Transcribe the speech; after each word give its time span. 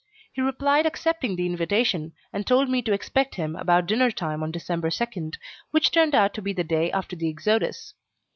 He 0.33 0.41
replied 0.41 0.87
accepting 0.87 1.35
the 1.35 1.45
invitation, 1.45 2.13
and 2.33 2.43
told 2.47 2.67
me 2.71 2.81
to 2.81 2.91
expect 2.91 3.35
him 3.35 3.55
about 3.55 3.85
dinner 3.85 4.09
time 4.09 4.41
on 4.41 4.49
December 4.49 4.89
2, 4.89 5.29
which 5.69 5.91
turned 5.91 6.15
out 6.15 6.33
to 6.33 6.41
be 6.41 6.53
the 6.53 6.63
day 6.63 6.91
after 6.91 7.15
the 7.15 7.29
exodus. 7.29 7.93